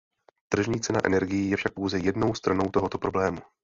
[0.49, 3.41] Tržní cena energií je však pouze jednou stranou tohoto problému.